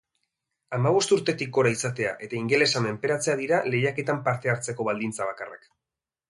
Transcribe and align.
Hamabost 0.77 1.11
urtetik 1.17 1.51
gora 1.57 1.73
izatea 1.75 2.13
eta 2.27 2.37
ingelesa 2.39 2.81
menperatzea 2.87 3.37
dira 3.43 3.61
lehiaketan 3.75 4.23
parte 4.31 4.53
hartzeko 4.55 4.89
baldintza 4.89 5.29
bakarrak. 5.33 5.71